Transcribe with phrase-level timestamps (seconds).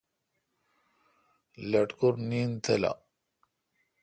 [1.69, 2.93] لٹکور نیند تیلو۔